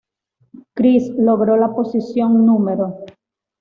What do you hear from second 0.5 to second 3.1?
Christ logró la posición Nro.